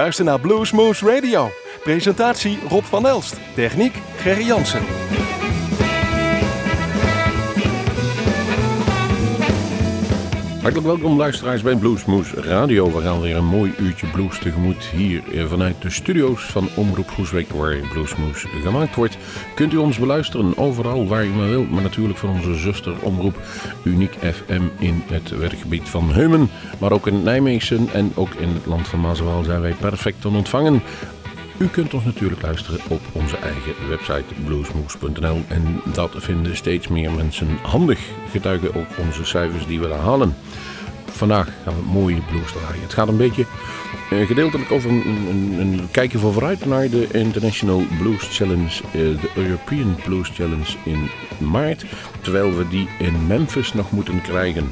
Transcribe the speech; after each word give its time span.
U 0.00 0.02
luistert 0.02 0.28
naar 0.28 0.40
Bluesmoose 0.40 1.14
Radio. 1.14 1.50
Presentatie 1.82 2.58
Rob 2.68 2.84
van 2.84 3.06
Elst. 3.06 3.36
Techniek 3.54 3.94
Gerry 4.16 4.46
Jansen. 4.46 5.09
Hartelijk 10.60 10.88
welkom 10.88 11.16
luisteraars 11.16 11.62
bij 11.62 11.76
Bluesmoes 11.76 12.32
Radio. 12.32 12.92
We 12.92 13.00
gaan 13.00 13.20
weer 13.20 13.36
een 13.36 13.46
mooi 13.46 13.74
uurtje 13.78 14.06
blues 14.06 14.38
tegemoet 14.38 14.84
hier 14.84 15.22
eh, 15.32 15.46
vanuit 15.46 15.82
de 15.82 15.90
studio's 15.90 16.42
van 16.42 16.68
Omroep 16.76 17.08
Groesbeek 17.08 17.50
waar 17.50 17.76
Bluesmoes 17.92 18.44
gemaakt 18.62 18.94
wordt. 18.94 19.16
Kunt 19.54 19.72
u 19.72 19.76
ons 19.76 19.98
beluisteren 19.98 20.56
overal 20.58 21.06
waar 21.06 21.24
u 21.24 21.28
maar 21.28 21.48
wilt, 21.48 21.70
maar 21.70 21.82
natuurlijk 21.82 22.18
van 22.18 22.30
onze 22.30 22.54
zuster 22.54 23.02
Omroep 23.02 23.36
Uniek 23.84 24.16
FM 24.20 24.62
in 24.78 25.02
het 25.06 25.30
werkgebied 25.30 25.88
van 25.88 26.12
Heumen. 26.12 26.50
Maar 26.78 26.92
ook 26.92 27.06
in 27.06 27.22
Nijmegen 27.22 27.88
en 27.92 28.12
ook 28.14 28.34
in 28.34 28.48
het 28.48 28.66
land 28.66 28.88
van 28.88 29.00
Maaswaal 29.00 29.42
zijn 29.42 29.60
wij 29.60 29.74
perfect 29.74 30.20
te 30.20 30.28
ontvangen. 30.28 30.82
U 31.60 31.68
kunt 31.68 31.94
ons 31.94 32.04
natuurlijk 32.04 32.42
luisteren 32.42 32.80
op 32.88 33.00
onze 33.12 33.36
eigen 33.36 33.88
website 33.88 34.34
bluesmoes.nl 34.44 35.42
en 35.48 35.80
dat 35.92 36.10
vinden 36.16 36.56
steeds 36.56 36.88
meer 36.88 37.10
mensen 37.10 37.58
handig. 37.62 38.00
Getuigen 38.30 38.74
ook 38.74 38.86
onze 38.98 39.24
cijfers 39.24 39.66
die 39.66 39.80
we 39.80 39.88
daar 39.88 39.98
halen. 39.98 40.34
Vandaag 41.10 41.48
gaan 41.64 41.74
we 41.74 41.92
mooie 41.92 42.20
blues 42.30 42.52
draaien. 42.52 42.82
Het 42.82 42.92
gaat 42.92 43.08
een 43.08 43.16
beetje 43.16 43.46
uh, 44.12 44.26
gedeeltelijk 44.26 44.70
over 44.70 44.90
een, 44.90 45.06
een, 45.58 45.88
kijkje 45.90 46.18
voor 46.18 46.32
vooruit 46.32 46.64
naar 46.64 46.88
de 46.88 47.06
International 47.12 47.82
Blues 47.98 48.36
Challenge, 48.36 48.82
uh, 48.84 48.92
de 48.92 49.30
European 49.34 49.96
Blues 50.04 50.28
Challenge 50.28 50.76
in 50.84 51.10
maart. 51.38 51.84
Terwijl 52.20 52.56
we 52.56 52.68
die 52.68 52.88
in 52.98 53.26
Memphis 53.26 53.72
nog 53.72 53.90
moeten 53.90 54.22
krijgen. 54.22 54.70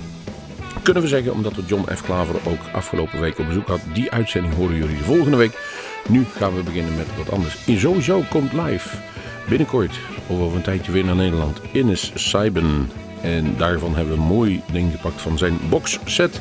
Kunnen 0.83 1.03
we 1.03 1.09
zeggen, 1.09 1.33
omdat 1.33 1.55
we 1.55 1.63
John 1.67 1.95
F. 1.95 2.03
Klaver 2.03 2.35
ook 2.35 2.61
afgelopen 2.73 3.21
week 3.21 3.39
op 3.39 3.47
bezoek 3.47 3.67
had. 3.67 3.81
Die 3.93 4.11
uitzending 4.11 4.55
horen 4.55 4.77
jullie 4.77 4.97
de 4.97 5.05
volgende 5.05 5.37
week. 5.37 5.87
Nu 6.09 6.25
gaan 6.25 6.55
we 6.55 6.63
beginnen 6.63 6.97
met 6.97 7.17
wat 7.17 7.31
anders. 7.31 7.57
In 7.67 7.79
Sowieso 7.79 8.23
komt 8.31 8.53
live 8.53 8.97
binnenkort, 9.49 9.99
of 10.27 10.41
over 10.41 10.57
een 10.57 10.63
tijdje 10.63 10.93
weer 10.93 11.05
naar 11.05 11.17
Nederland, 11.17 11.61
Ines 11.73 12.13
Saiben. 12.15 12.91
En 13.23 13.55
daarvan 13.57 13.95
hebben 13.95 14.15
we 14.15 14.21
een 14.21 14.27
mooi 14.27 14.63
ding 14.73 14.93
gepakt 14.93 15.21
van 15.21 15.39
zijn 15.39 15.59
boxset. 15.69 16.41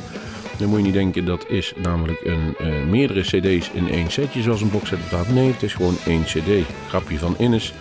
Dan 0.58 0.70
moet 0.70 0.78
je 0.78 0.84
niet 0.84 0.94
denken, 0.94 1.26
dat 1.26 1.46
is 1.50 1.74
namelijk 1.76 2.22
een, 2.24 2.56
uh, 2.62 2.84
meerdere 2.90 3.22
cd's 3.22 3.70
in 3.74 3.90
één 3.90 4.12
setje 4.12 4.42
zoals 4.42 4.62
een 4.62 4.72
boxset 4.72 5.00
bestaat. 5.00 5.30
Nee, 5.30 5.52
het 5.52 5.64
is 5.64 5.74
gewoon 5.74 5.98
één 6.06 6.24
cd. 6.24 6.50
Grapje 6.88 7.18
van 7.18 7.36
Ines 7.40 7.74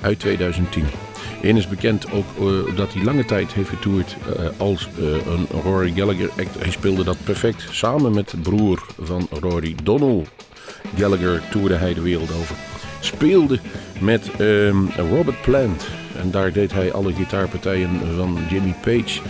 uit 0.00 0.18
2010. 0.18 0.84
Ines 1.42 1.64
is 1.64 1.68
bekend 1.68 2.12
ook 2.12 2.26
uh, 2.40 2.76
dat 2.76 2.92
hij 2.92 3.02
lange 3.02 3.24
tijd 3.24 3.52
heeft 3.52 3.68
getoerd 3.68 4.16
uh, 4.26 4.48
als 4.56 4.88
een 5.26 5.46
Rory 5.62 5.92
Gallagher 5.96 6.30
act. 6.30 6.58
Hij 6.58 6.70
speelde 6.70 7.04
dat 7.04 7.16
perfect 7.24 7.66
samen 7.70 8.14
met 8.14 8.30
de 8.30 8.36
broer 8.36 8.86
van 8.98 9.26
Rory, 9.30 9.74
Donald 9.82 10.28
Gallagher 10.96 11.42
toerde 11.50 11.74
hij 11.74 11.94
de 11.94 12.02
wereld 12.02 12.32
over. 12.32 12.56
Speelde 13.00 13.58
met 14.00 14.40
um, 14.40 14.90
Robert 14.96 15.42
Plant. 15.42 15.86
En 16.16 16.30
daar 16.30 16.52
deed 16.52 16.72
hij 16.72 16.92
alle 16.92 17.12
gitaarpartijen 17.12 17.90
van 18.16 18.38
Jimmy 18.50 18.74
Page 18.80 19.20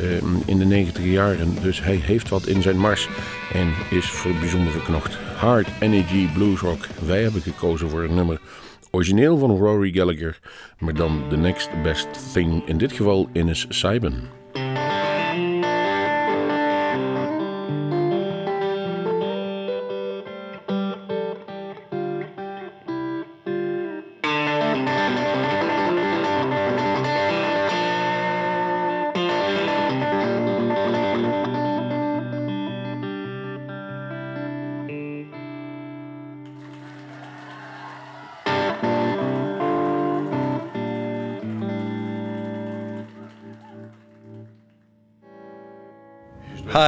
um, 0.00 0.42
in 0.46 0.58
de 0.58 0.64
90 0.64 1.04
jaren. 1.04 1.54
Dus 1.62 1.82
hij 1.82 1.96
heeft 1.96 2.28
wat 2.28 2.46
in 2.46 2.62
zijn 2.62 2.78
mars 2.78 3.08
en 3.52 3.72
is 3.90 4.06
voor 4.10 4.34
bijzonder 4.40 4.72
verknocht. 4.72 5.18
Hard 5.36 5.68
Energy 5.80 6.28
Blues 6.34 6.60
Rock. 6.60 6.86
Wij 7.06 7.22
hebben 7.22 7.42
gekozen 7.42 7.90
voor 7.90 8.02
een 8.02 8.14
nummer 8.14 8.40
origineel 8.90 9.38
van 9.38 9.56
Rory 9.56 9.92
Gallagher. 9.92 10.38
Maar 10.78 10.94
dan 10.94 11.22
The 11.28 11.36
Next 11.36 11.82
Best 11.82 12.32
Thing. 12.32 12.66
In 12.66 12.78
dit 12.78 12.92
geval 12.92 13.28
Ines 13.32 13.66
Saiben. 13.68 14.39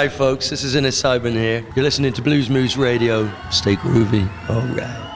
Folks. 0.09 0.49
This 0.51 0.65
is 0.65 0.75
Innes 0.75 1.01
Saiban 1.01 1.33
here. 1.33 1.65
You're 1.77 1.85
listening 1.85 2.13
to 2.15 2.23
Blues 2.23 2.49
Moose 2.49 2.77
Radio. 2.77 3.31
Stay 3.51 3.77
groovy. 3.77 4.29
All 4.49 4.63
right. 4.75 5.12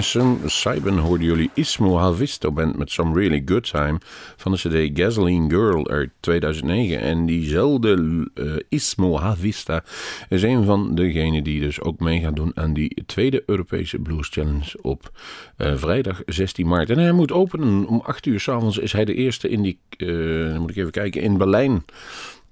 Innocent 0.00 0.50
Cyben 0.50 0.98
hoorden 0.98 1.26
jullie 1.26 1.50
Ismo 1.54 1.96
Havisto 1.96 2.52
Band 2.52 2.76
met 2.76 2.90
Some 2.90 3.14
Really 3.14 3.42
Good 3.44 3.70
Time 3.70 3.98
van 4.36 4.52
de 4.52 4.58
CD 4.58 4.98
Gasoline 5.00 5.48
Girl 5.48 5.88
uit 5.88 6.10
2009. 6.20 7.00
En 7.00 7.26
diezelfde 7.26 7.96
uh, 8.34 8.56
Ismo 8.68 9.18
Havista 9.18 9.84
is 10.28 10.42
een 10.42 10.64
van 10.64 10.94
degenen 10.94 11.44
die 11.44 11.60
dus 11.60 11.80
ook 11.80 12.00
mee 12.00 12.20
gaat 12.20 12.36
doen 12.36 12.52
aan 12.54 12.72
die 12.72 13.02
tweede 13.06 13.42
Europese 13.46 13.98
Blues 13.98 14.28
Challenge 14.28 14.78
op 14.82 15.10
uh, 15.58 15.76
vrijdag 15.76 16.22
16 16.26 16.66
maart. 16.66 16.90
En 16.90 16.98
hij 16.98 17.12
moet 17.12 17.32
openen 17.32 17.86
om 17.86 18.00
8 18.00 18.26
uur 18.26 18.40
s'avonds. 18.40 18.78
Is 18.78 18.92
hij 18.92 19.04
de 19.04 19.14
eerste 19.14 19.48
in 19.48 19.62
die, 19.62 19.78
uh, 19.98 20.58
moet 20.58 20.70
ik 20.70 20.76
even 20.76 20.90
kijken, 20.90 21.22
in 21.22 21.38
Berlijn 21.38 21.84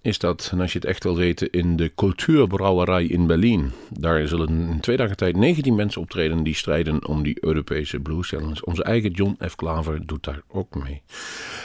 is 0.03 0.19
dat, 0.19 0.49
en 0.53 0.61
als 0.61 0.73
je 0.73 0.79
het 0.79 0.89
echt 0.89 1.05
wil 1.05 1.17
weten, 1.17 1.51
in 1.51 1.77
de 1.77 1.93
Cultuurbrouwerij 1.95 3.05
in 3.05 3.27
Berlijn. 3.27 3.73
Daar 3.91 4.29
zullen 4.29 4.49
in 4.49 4.81
twee 4.81 4.97
dagen 4.97 5.17
tijd 5.17 5.37
19 5.37 5.75
mensen 5.75 6.01
optreden 6.01 6.43
die 6.43 6.55
strijden 6.55 7.07
om 7.07 7.23
die 7.23 7.37
Europese 7.41 8.01
Blues 8.01 8.29
Challenge. 8.29 8.65
Onze 8.65 8.83
eigen 8.83 9.11
John 9.11 9.37
F. 9.49 9.55
Klaver 9.55 10.07
doet 10.07 10.25
daar 10.25 10.43
ook 10.49 10.75
mee. 10.75 11.03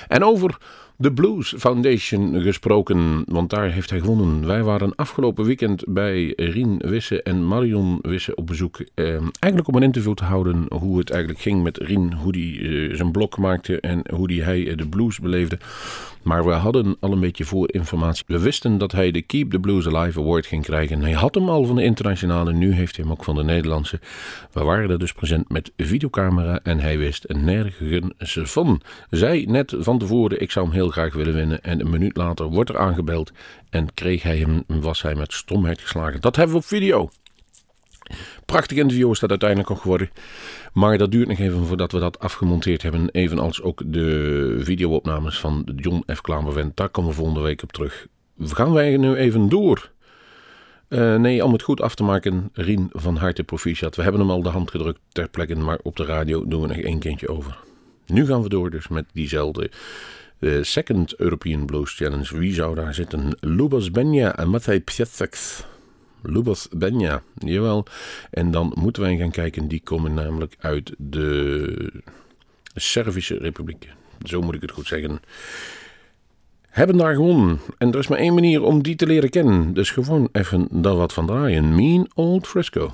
En 0.07 0.23
over 0.23 0.57
de 0.95 1.13
Blues 1.13 1.53
Foundation 1.57 2.41
gesproken, 2.41 3.23
want 3.25 3.49
daar 3.49 3.71
heeft 3.71 3.89
hij 3.89 3.99
gewonnen. 3.99 4.47
Wij 4.47 4.63
waren 4.63 4.95
afgelopen 4.95 5.45
weekend 5.45 5.83
bij 5.87 6.33
Rien 6.35 6.77
Wisse 6.77 7.23
en 7.23 7.47
Marion 7.47 7.99
Wisse 8.01 8.35
op 8.35 8.47
bezoek. 8.47 8.79
Eh, 8.93 9.05
eigenlijk 9.39 9.67
om 9.67 9.75
een 9.75 9.83
interview 9.83 10.13
te 10.13 10.23
houden 10.23 10.65
hoe 10.69 10.97
het 10.97 11.09
eigenlijk 11.09 11.41
ging 11.41 11.63
met 11.63 11.77
Rien, 11.77 12.13
hoe 12.13 12.37
hij 12.37 12.69
eh, 12.89 12.95
zijn 12.95 13.11
blok 13.11 13.37
maakte 13.37 13.79
en 13.79 14.01
hoe 14.15 14.27
die 14.27 14.43
hij 14.43 14.75
de 14.75 14.87
blues 14.87 15.19
beleefde. 15.19 15.57
Maar 16.23 16.45
we 16.45 16.51
hadden 16.51 16.97
al 16.99 17.11
een 17.11 17.19
beetje 17.19 17.45
voorinformatie. 17.45 18.23
We 18.27 18.39
wisten 18.39 18.77
dat 18.77 18.91
hij 18.91 19.11
de 19.11 19.21
Keep 19.21 19.51
the 19.51 19.59
Blues 19.59 19.87
Alive 19.87 20.19
Award 20.19 20.45
ging 20.45 20.63
krijgen. 20.63 21.01
Hij 21.01 21.11
had 21.11 21.35
hem 21.35 21.49
al 21.49 21.65
van 21.65 21.75
de 21.75 21.83
internationale, 21.83 22.53
nu 22.53 22.73
heeft 22.73 22.95
hij 22.95 23.05
hem 23.05 23.13
ook 23.13 23.23
van 23.23 23.35
de 23.35 23.43
Nederlandse. 23.43 23.99
We 24.51 24.63
waren 24.63 24.89
er 24.89 24.99
dus 24.99 25.13
present 25.13 25.49
met 25.49 25.71
videocamera 25.77 26.59
en 26.63 26.79
hij 26.79 26.97
wist 26.97 27.25
nergens 27.27 28.39
van. 28.43 28.81
Zij 29.09 29.45
net 29.47 29.75
van 29.77 29.99
tevoren, 29.99 30.41
ik 30.41 30.51
zou 30.51 30.65
hem 30.65 30.75
heel 30.75 30.89
graag 30.89 31.13
willen 31.13 31.33
winnen. 31.33 31.63
En 31.63 31.79
een 31.79 31.89
minuut 31.89 32.17
later 32.17 32.45
wordt 32.45 32.69
er 32.69 32.77
aangebeld 32.77 33.31
en 33.69 33.93
kreeg 33.93 34.23
hij 34.23 34.37
hem, 34.37 34.63
was 34.67 35.01
hij 35.01 35.15
met 35.15 35.33
stomheid 35.33 35.81
geslagen. 35.81 36.21
Dat 36.21 36.35
hebben 36.35 36.55
we 36.55 36.61
op 36.61 36.67
video. 36.67 37.09
Prachtig 38.45 38.77
interview 38.77 39.11
is 39.11 39.19
dat 39.19 39.29
uiteindelijk 39.29 39.71
ook 39.71 39.81
geworden. 39.81 40.09
Maar 40.73 40.97
dat 40.97 41.11
duurt 41.11 41.27
nog 41.27 41.39
even 41.39 41.65
voordat 41.65 41.91
we 41.91 41.99
dat 41.99 42.19
afgemonteerd 42.19 42.81
hebben. 42.81 43.09
Evenals 43.09 43.61
ook 43.61 43.81
de 43.85 44.57
videoopnames 44.59 45.39
van 45.39 45.71
John 45.75 46.03
F. 46.13 46.21
Klamervent. 46.21 46.77
Daar 46.77 46.89
komen 46.89 47.09
we 47.09 47.15
volgende 47.15 47.41
week 47.41 47.63
op 47.63 47.71
terug. 47.71 48.07
Gaan 48.39 48.73
wij 48.73 48.97
nu 48.97 49.15
even 49.15 49.49
door? 49.49 49.91
Uh, 50.89 51.15
nee, 51.15 51.45
om 51.45 51.51
het 51.51 51.61
goed 51.61 51.81
af 51.81 51.95
te 51.95 52.03
maken, 52.03 52.49
Rien 52.53 52.89
van 52.91 53.15
harte 53.15 53.43
proficiat. 53.43 53.95
We 53.95 54.01
hebben 54.01 54.21
hem 54.21 54.29
al 54.29 54.43
de 54.43 54.49
hand 54.49 54.71
gedrukt 54.71 54.99
ter 55.11 55.29
plekke, 55.29 55.55
maar 55.55 55.79
op 55.81 55.95
de 55.95 56.05
radio 56.05 56.47
doen 56.47 56.61
we 56.61 56.67
nog 56.67 56.77
één 56.77 56.99
kindje 56.99 57.27
over. 57.29 57.57
Nu 58.05 58.25
gaan 58.25 58.41
we 58.41 58.49
door 58.49 58.69
dus 58.69 58.87
met 58.87 59.05
diezelfde 59.13 59.71
uh, 60.39 60.63
Second 60.63 61.15
European 61.15 61.65
Blues 61.65 61.95
Challenge. 61.95 62.37
Wie 62.37 62.53
zou 62.53 62.75
daar 62.75 62.93
zitten? 62.93 63.37
Lubos 63.39 63.91
Benja 63.91 64.35
en 64.35 64.49
Matthij 64.49 64.79
Pietzeks. 64.79 65.65
Lubos 66.23 66.67
Benja, 66.71 67.21
jawel. 67.37 67.85
En 68.31 68.51
dan 68.51 68.73
moeten 68.75 69.01
wij 69.01 69.17
gaan 69.17 69.31
kijken, 69.31 69.67
die 69.67 69.81
komen 69.83 70.13
namelijk 70.13 70.55
uit 70.59 70.93
de 70.97 71.91
Servische 72.75 73.37
Republiek. 73.37 73.87
Zo 74.23 74.41
moet 74.41 74.55
ik 74.55 74.61
het 74.61 74.71
goed 74.71 74.87
zeggen. 74.87 75.19
Hebben 76.69 76.97
daar 76.97 77.15
gewonnen. 77.15 77.59
En 77.77 77.91
er 77.91 77.99
is 77.99 78.07
maar 78.07 78.17
één 78.17 78.33
manier 78.33 78.61
om 78.61 78.83
die 78.83 78.95
te 78.95 79.05
leren 79.05 79.29
kennen. 79.29 79.73
Dus 79.73 79.91
gewoon 79.91 80.29
even 80.31 80.67
daar 80.71 80.95
wat 80.95 81.13
van 81.13 81.25
draaien. 81.25 81.75
Mean 81.75 82.09
Old 82.13 82.47
Frisco. 82.47 82.93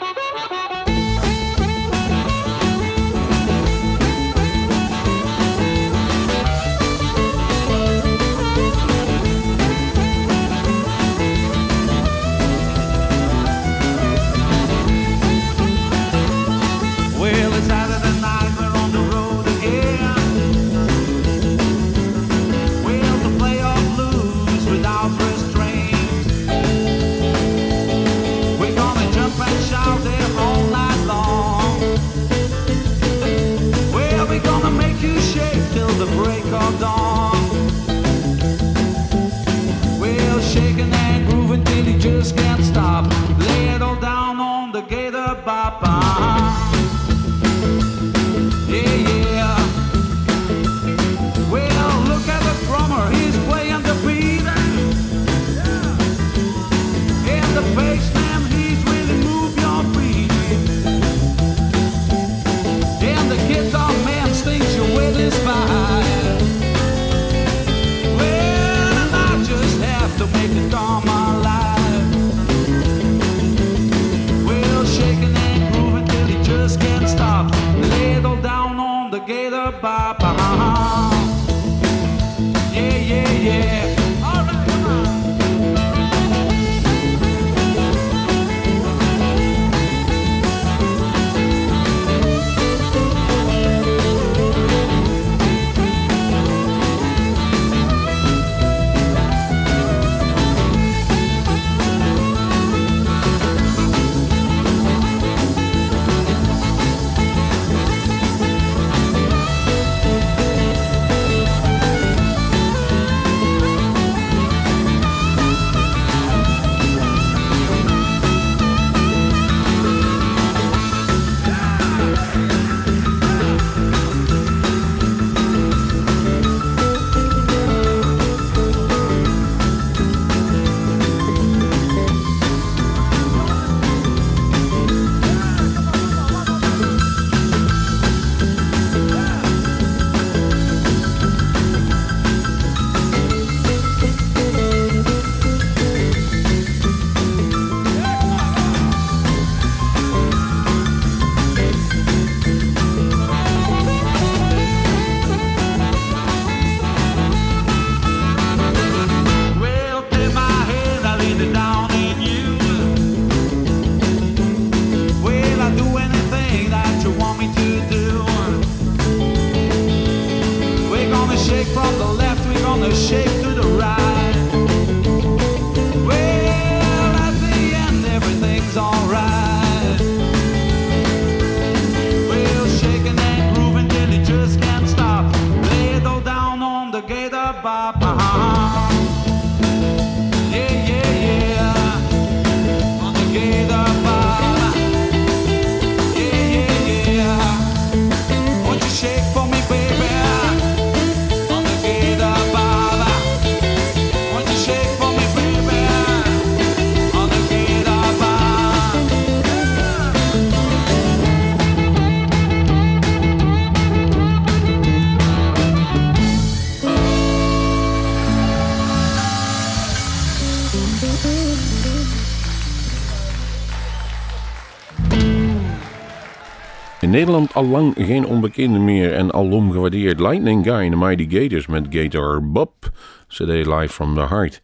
Nederland 227.11 227.53
al 227.53 227.65
lang 227.65 227.93
geen 227.97 228.25
onbekende 228.25 228.79
meer 228.79 229.13
en 229.13 229.33
alom 229.33 229.71
gewaardeerd. 229.71 230.19
Lightning 230.19 230.63
Guy 230.63 230.73
en 230.73 230.89
de 230.89 230.95
Mighty 230.95 231.27
Gators 231.29 231.67
met 231.67 231.87
Gator 231.89 232.51
Bob. 232.51 232.89
CD 233.27 233.65
Live 233.65 233.87
from 233.87 234.15
the 234.15 234.27
Heart. 234.27 234.61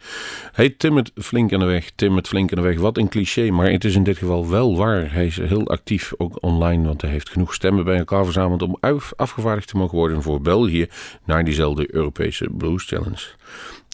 Hij 0.51 0.69
timmert 0.69 1.11
flink 1.15 1.53
aan 1.53 1.59
de 1.59 1.65
weg, 1.65 1.89
timmert 1.89 2.27
flink 2.27 2.49
aan 2.49 2.61
de 2.61 2.67
weg. 2.67 2.79
Wat 2.79 2.97
een 2.97 3.09
cliché, 3.09 3.49
maar 3.49 3.71
het 3.71 3.83
is 3.83 3.95
in 3.95 4.03
dit 4.03 4.17
geval 4.17 4.49
wel 4.49 4.77
waar. 4.77 5.13
Hij 5.13 5.25
is 5.25 5.37
heel 5.37 5.67
actief, 5.67 6.13
ook 6.17 6.43
online, 6.43 6.87
want 6.87 7.01
hij 7.01 7.11
heeft 7.11 7.29
genoeg 7.29 7.53
stemmen 7.53 7.85
bij 7.85 7.97
elkaar 7.97 8.23
verzameld 8.23 8.61
om 8.61 8.77
afgevaardigd 9.15 9.67
te 9.67 9.77
mogen 9.77 9.97
worden 9.97 10.21
voor 10.21 10.41
België 10.41 10.87
naar 11.25 11.43
diezelfde 11.43 11.95
Europese 11.95 12.49
Blues 12.51 12.85
Challenge. 12.85 13.21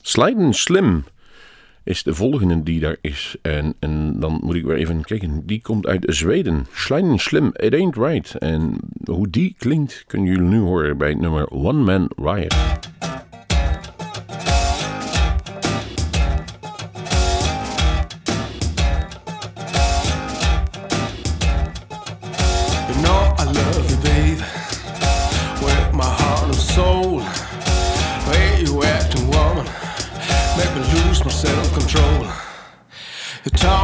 Slijden 0.02 0.54
Slim 0.54 1.04
is 1.84 2.04
de 2.04 2.13
volgende 2.13 2.63
die 2.63 2.80
daar 2.80 2.98
is. 3.02 3.36
En, 3.41 3.74
en 3.80 4.19
dan 4.19 4.39
moet 4.43 4.56
ik 4.56 4.65
weer 4.65 4.78
even 4.78 5.04
kijken. 5.04 5.46
Die 5.46 5.62
komt 5.62 5.88
uit 5.88 6.06
Zweden. 6.08 6.65
Schlein 6.72 7.19
Slim, 7.19 7.52
It 7.54 7.74
Ain't 7.74 7.96
Right. 7.96 8.36
En 8.36 8.78
hoe 9.06 9.30
die 9.30 9.56
klinkt 9.58 10.04
kunnen 10.08 10.28
jullie 10.28 10.50
nu 10.50 10.60
horen 10.60 10.98
bij 10.98 11.13
nummer 11.13 11.50
One 11.50 11.84
Man 11.84 12.10
Riot. 12.15 12.56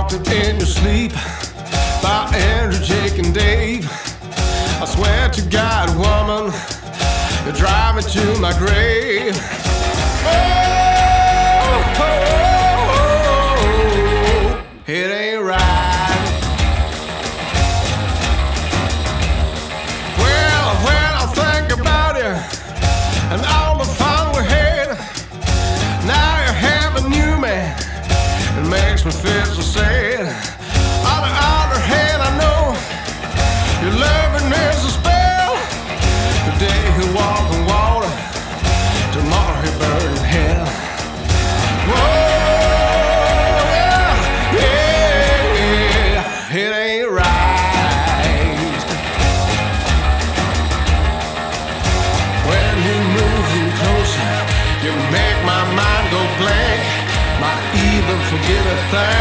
Haunted 0.10 0.34
in 0.34 0.58
Your 0.58 0.66
Sleep 0.66 1.12
by 2.02 2.32
Andrew, 2.34 2.84
Jake, 2.84 3.20
and 3.20 3.32
Dave. 3.32 3.88
I 4.82 4.86
swear 4.86 5.30
to 5.30 5.42
God, 5.52 5.88
woman, 5.90 6.52
you're 7.46 7.54
driving 7.54 8.04
to 8.04 8.40
my 8.40 8.52
grave. 8.58 9.36
Oh, 10.26 10.34
oh, 11.62 11.94
oh, 12.00 12.10
oh, 12.92 13.06
oh. 14.58 14.92
it 14.92 15.12
ain't 15.12 15.29
thing. 58.92 59.19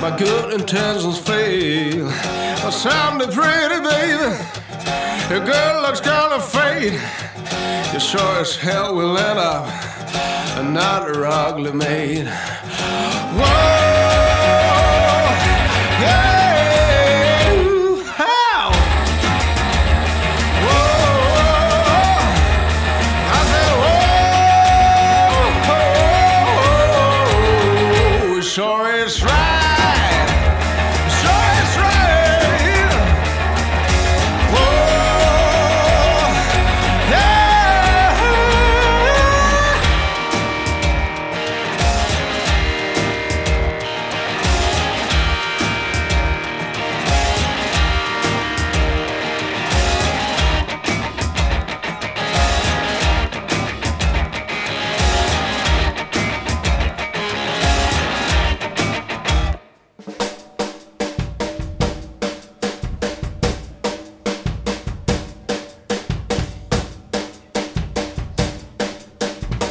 My 0.00 0.14
good 0.18 0.52
intentions 0.52 1.18
fail. 1.18 2.06
But 2.62 2.70
someday, 2.70 3.26
pretty 3.26 3.80
baby, 3.80 4.36
your 5.30 5.44
girl 5.44 5.82
looks 5.82 6.00
kinda 6.00 6.40
fade. 6.40 7.00
You 7.92 8.00
sure 8.00 8.40
as 8.40 8.56
hell 8.56 8.94
will 8.94 9.16
end 9.18 9.38
up 9.38 9.66
another 10.58 11.26
ugly 11.26 11.72
maid. 11.72 12.26
Whoa, 13.38 13.75
sure 28.56 28.90
is 29.04 29.22
right. 29.22 29.35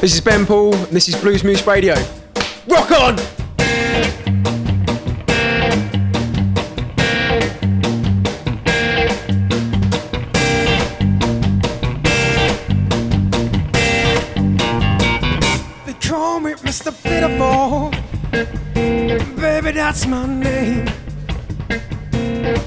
This 0.06 0.14
is 0.14 0.22
Ben 0.22 0.46
Paul, 0.46 0.76
and 0.76 0.96
this 0.96 1.10
is 1.10 1.16
Blues 1.20 1.44
Moose 1.44 1.66
Radio. 1.66 1.96
Rock 2.68 2.92
on! 2.92 3.16
They 15.88 15.94
call 16.08 16.40
me 16.40 16.54
Mr. 16.54 16.94
Pitiful. 17.02 17.90
Baby, 19.42 19.72
that's 19.72 20.06
my 20.06 20.28
name. 20.28 20.86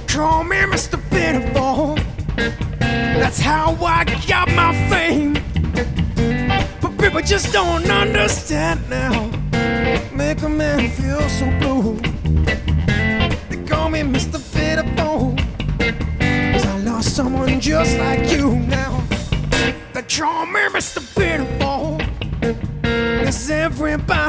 Call 0.09 0.42
me 0.42 0.57
Mr. 0.57 0.98
Pitiful. 1.09 1.94
That's 3.20 3.38
how 3.38 3.77
I 3.81 4.03
got 4.27 4.47
just 7.28 7.52
don't 7.52 7.90
understand 7.90 8.80
now. 8.88 9.30
Make 10.14 10.40
a 10.40 10.48
man 10.48 10.88
feel 10.88 11.20
so 11.28 11.44
blue. 11.60 12.00
They 13.50 13.62
call 13.66 13.90
me 13.90 14.00
Mr. 14.00 14.40
Pitiful. 14.54 15.36
Cause 15.78 16.64
I 16.64 16.78
lost 16.78 17.14
someone 17.14 17.60
just 17.60 17.98
like 17.98 18.30
you 18.30 18.58
now. 18.60 19.04
They 19.92 20.02
call 20.04 20.46
me 20.46 20.60
Mr. 20.72 21.00
Pitiful. 21.14 21.98
Does 23.22 23.50
everybody 23.50 24.27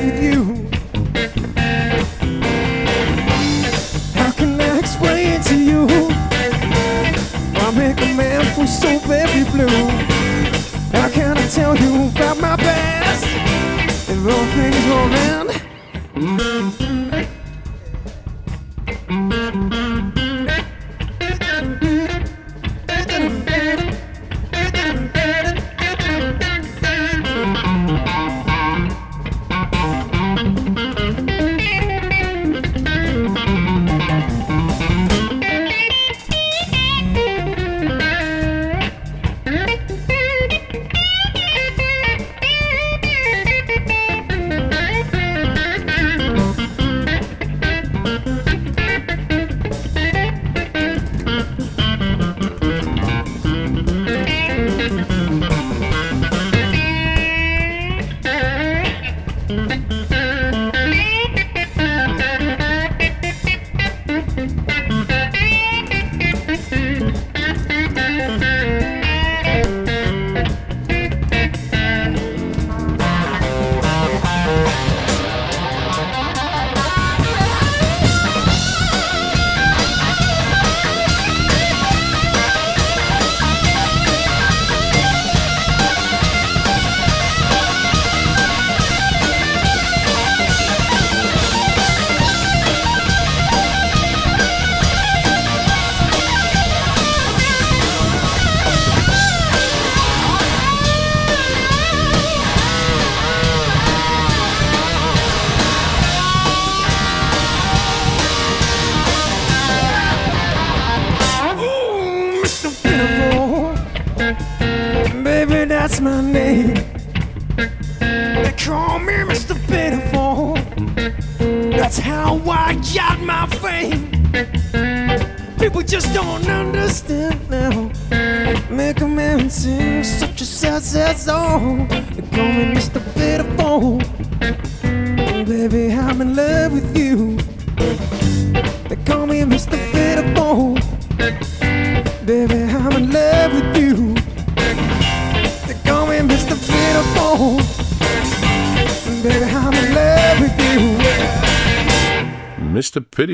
with 0.00 0.22
you. 0.22 0.59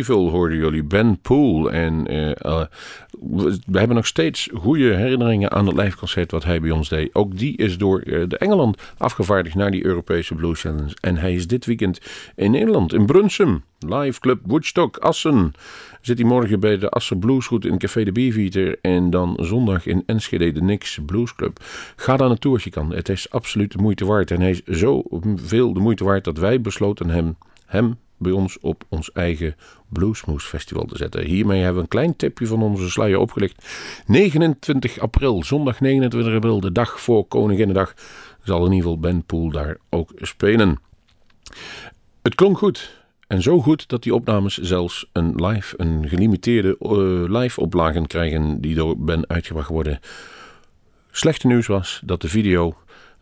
Pitiful 0.06 0.30
hoorden 0.30 0.58
jullie, 0.58 0.82
Ben 0.82 1.18
Poole. 1.20 1.70
En 1.70 2.06
eh, 2.06 2.30
eh, 2.30 2.66
we, 3.66 3.78
hebben 3.78 3.96
nog 3.96 4.06
steeds 4.06 4.48
goede 4.54 4.94
herinneringen 4.94 5.50
aan 5.50 5.66
het 5.66 5.76
live 5.76 5.96
concert 5.96 6.30
wat 6.30 6.44
hij 6.44 6.60
bij 6.60 6.70
ons 6.70 6.88
deed. 6.88 7.14
Ook 7.14 7.38
die 7.38 7.56
is 7.56 7.78
door 7.78 8.00
eh, 8.00 8.22
de 8.28 8.38
Engeland 8.38 8.82
afgevaardigd 8.98 9.54
naar 9.54 9.70
die 9.70 9.84
Europese 9.84 10.34
Blues 10.34 10.60
Challenge. 10.60 10.96
En 11.00 11.16
hij 11.16 11.34
is 11.34 11.46
dit 11.46 11.66
weekend 11.66 12.00
in 12.36 12.50
Nederland, 12.50 12.92
in 12.92 13.06
Brunsum. 13.06 13.64
Live 13.78 14.20
Club 14.20 14.40
Woodstock, 14.44 14.96
Assen. 14.96 15.52
Zit 16.00 16.18
hij 16.18 16.26
morgen 16.26 16.60
bij 16.60 16.78
de 16.78 16.88
Assen 16.88 17.18
Bluesroet 17.18 17.64
in 17.64 17.78
Café 17.78 18.04
de 18.04 18.12
Beefeater. 18.12 18.78
En 18.80 19.10
dan 19.10 19.38
zondag 19.40 19.86
in 19.86 20.02
Enschede 20.06 20.52
de 20.52 20.62
Nix 20.62 20.98
Blues 21.06 21.34
Club. 21.34 21.58
Ga 21.96 22.16
daar 22.16 22.28
naartoe 22.28 22.52
als 22.52 22.64
je 22.64 22.70
kan. 22.70 22.92
Het 22.92 23.08
is 23.08 23.30
absoluut 23.30 23.72
de 23.72 23.78
moeite 23.78 24.06
waard. 24.06 24.30
En 24.30 24.40
hij 24.40 24.50
is 24.50 24.62
zo 24.64 25.02
veel 25.34 25.72
de 25.72 25.80
moeite 25.80 26.04
waard 26.04 26.24
dat 26.24 26.38
wij 26.38 26.60
besloten 26.60 27.08
hem, 27.08 27.36
hem 27.66 27.96
bij 28.18 28.32
ons 28.32 28.58
op 28.60 28.84
ons 28.88 29.12
eigen 29.12 29.56
Bluesmoes 29.88 30.44
Festival 30.44 30.84
te 30.84 30.96
zetten. 30.96 31.24
Hiermee 31.24 31.58
hebben 31.58 31.76
we 31.76 31.82
een 31.82 31.88
klein 31.88 32.16
tipje 32.16 32.46
van 32.46 32.62
onze 32.62 32.90
sluier 32.90 33.18
opgelicht. 33.18 33.66
29 34.06 34.98
april, 34.98 35.44
zondag 35.44 35.80
29 35.80 36.34
april, 36.34 36.60
de 36.60 36.72
dag 36.72 37.00
voor 37.00 37.26
Koninginnedag, 37.26 37.94
zal 38.42 38.58
in 38.66 38.72
ieder 38.72 38.82
geval 38.82 38.98
Ben 38.98 39.24
Poel 39.24 39.50
daar 39.50 39.76
ook 39.90 40.10
spelen. 40.16 40.78
Het 42.22 42.34
klonk 42.34 42.58
goed. 42.58 43.04
En 43.26 43.42
zo 43.42 43.60
goed 43.60 43.88
dat 43.88 44.02
die 44.02 44.14
opnames 44.14 44.58
zelfs 44.58 45.08
een 45.12 45.34
live, 45.34 45.74
een 45.76 46.08
gelimiteerde 46.08 46.76
uh, 46.80 47.38
live 47.40 47.60
oplagen 47.60 48.06
krijgen 48.06 48.60
die 48.60 48.74
door 48.74 48.98
Ben 48.98 49.28
uitgebracht 49.28 49.68
worden. 49.68 50.00
Slechte 51.10 51.46
nieuws 51.46 51.66
was 51.66 52.00
dat 52.04 52.20
de 52.20 52.28
video 52.28 52.76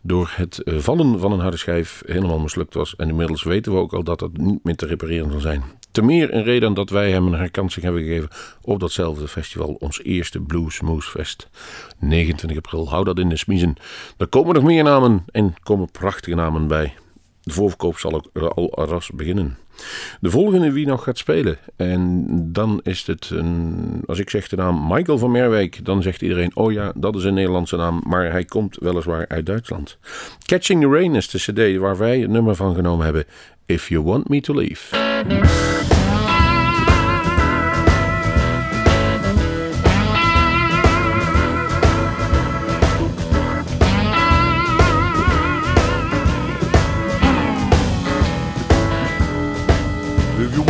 door 0.05 0.31
het 0.35 0.61
vallen 0.65 1.19
van 1.19 1.31
een 1.31 1.39
harde 1.39 1.57
schijf 1.57 2.03
helemaal 2.05 2.39
mislukt 2.39 2.73
was. 2.73 2.95
En 2.95 3.09
inmiddels 3.09 3.43
weten 3.43 3.71
we 3.71 3.77
ook 3.77 3.93
al 3.93 4.03
dat 4.03 4.19
dat 4.19 4.37
niet 4.37 4.63
meer 4.63 4.75
te 4.75 4.85
repareren 4.85 5.31
zal 5.31 5.39
zijn. 5.39 5.63
Te 5.91 6.01
meer 6.01 6.33
een 6.33 6.43
reden 6.43 6.73
dat 6.73 6.89
wij 6.89 7.11
hem 7.11 7.27
een 7.27 7.39
herkansing 7.39 7.85
hebben 7.85 8.03
gegeven 8.03 8.29
op 8.61 8.79
datzelfde 8.79 9.27
festival. 9.27 9.77
Ons 9.79 10.03
eerste 10.03 10.39
Blues 10.39 10.81
Moose 10.81 11.09
Fest. 11.09 11.49
29 11.99 12.57
april, 12.57 12.89
hou 12.89 13.03
dat 13.03 13.19
in 13.19 13.29
de 13.29 13.37
smiezen. 13.37 13.75
Er 14.17 14.27
komen 14.27 14.53
nog 14.53 14.63
meer 14.63 14.83
namen 14.83 15.23
en 15.31 15.55
komen 15.63 15.91
prachtige 15.91 16.35
namen 16.35 16.67
bij. 16.67 16.93
De 17.41 17.53
voorverkoop 17.53 17.97
zal 17.97 18.13
ook 18.13 18.47
al 18.47 18.85
ras 18.85 19.11
beginnen. 19.13 19.57
De 20.19 20.29
volgende 20.29 20.71
wie 20.71 20.85
nog 20.85 21.03
gaat 21.03 21.17
spelen. 21.17 21.57
En 21.75 22.25
dan 22.51 22.79
is 22.83 23.07
het, 23.07 23.29
een, 23.29 24.01
als 24.05 24.19
ik 24.19 24.29
zeg 24.29 24.47
de 24.47 24.55
naam 24.55 24.87
Michael 24.87 25.17
van 25.17 25.31
Merwijk, 25.31 25.85
dan 25.85 26.01
zegt 26.01 26.21
iedereen: 26.21 26.55
Oh 26.55 26.71
ja, 26.71 26.91
dat 26.95 27.15
is 27.15 27.23
een 27.23 27.33
Nederlandse 27.33 27.75
naam, 27.75 28.01
maar 28.07 28.31
hij 28.31 28.45
komt 28.45 28.77
weliswaar 28.79 29.25
uit 29.27 29.45
Duitsland. 29.45 29.97
Catching 30.45 30.81
the 30.81 30.89
Rain 30.89 31.15
is 31.15 31.29
de 31.29 31.37
CD 31.37 31.77
waar 31.77 31.97
wij 31.97 32.19
het 32.19 32.29
nummer 32.29 32.55
van 32.55 32.75
genomen 32.75 33.05
hebben: 33.05 33.25
If 33.65 33.89
You 33.89 34.03
Want 34.03 34.29
Me 34.29 34.41
to 34.41 34.53
Leave. 34.53 35.94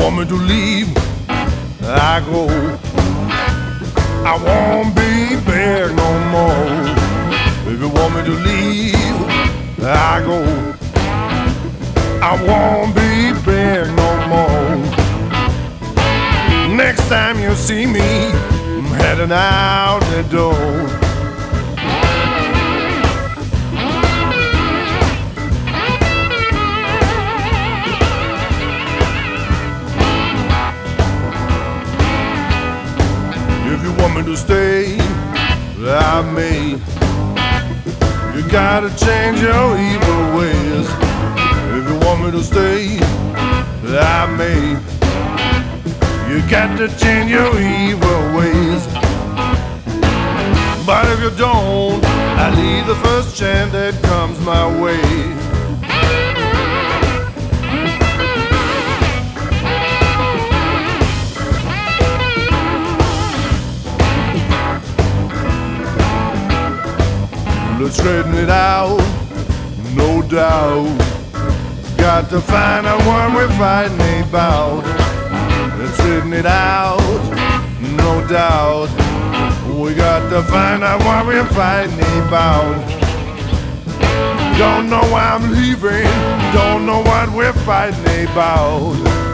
Want 0.05 0.17
me 0.19 0.25
to 0.25 0.35
leave, 0.35 0.87
I 1.81 2.21
go. 2.29 2.47
I 4.23 4.35
won't 4.45 4.95
be 4.95 5.35
back 5.49 5.91
no 5.95 6.09
more. 6.29 6.73
If 7.73 7.79
you 7.81 7.89
want 7.89 8.13
me 8.13 8.21
to 8.23 8.35
leave, 8.49 9.19
I 9.81 10.21
go. 10.23 10.39
I 12.21 12.33
won't 12.47 12.93
be 12.93 13.33
back 13.49 13.87
no 14.01 14.09
more. 14.29 14.75
Next 16.75 17.07
time 17.09 17.39
you 17.39 17.55
see 17.55 17.87
me, 17.87 17.99
I'm 17.99 18.83
heading 19.01 19.31
out 19.31 20.01
the 20.11 20.21
door. 20.29 21.04
Me 34.15 34.23
to 34.23 34.37
stay, 34.37 34.97
I 34.97 36.21
may. 36.33 36.71
You 38.35 38.49
gotta 38.49 38.89
change 38.97 39.41
your 39.41 39.77
evil 39.77 40.37
ways. 40.37 40.87
If 41.75 41.89
you 41.89 41.99
want 42.05 42.23
me 42.23 42.31
to 42.31 42.43
stay, 42.43 42.97
I 43.83 44.25
may. 44.37 44.95
You 46.29 46.41
got 46.49 46.77
to 46.77 46.87
change 46.97 47.29
your 47.29 47.51
evil 47.59 48.21
ways. 48.37 48.87
But 50.85 51.05
if 51.11 51.19
you 51.21 51.31
don't, 51.37 52.03
I 52.03 52.53
leave 52.55 52.87
the 52.87 52.95
first 52.95 53.37
chance 53.37 53.71
that 53.73 54.01
comes 54.03 54.39
my 54.41 54.65
way. 54.81 55.44
Straighten 67.95 68.35
it 68.35 68.49
out, 68.49 68.99
no 69.95 70.21
doubt. 70.21 70.97
Got 71.97 72.29
to 72.29 72.41
find 72.41 72.85
out 72.85 72.99
what 73.05 73.33
we're 73.33 73.57
fighting 73.57 74.27
about. 74.27 74.83
Let's 75.79 75.93
straighten 75.93 76.33
it 76.33 76.45
out, 76.45 76.99
no 77.97 78.25
doubt. 78.27 78.89
We 79.79 79.93
got 79.93 80.29
to 80.29 80.43
find 80.43 80.83
out 80.83 80.99
what 81.05 81.25
we're 81.25 81.47
fighting 81.47 81.99
about. 82.27 82.75
Don't 84.57 84.89
know 84.89 85.03
why 85.11 85.31
I'm 85.33 85.51
leaving, 85.51 86.03
don't 86.53 86.85
know 86.85 87.01
what 87.01 87.29
we're 87.31 87.53
fighting 87.65 88.27
about. 88.29 89.24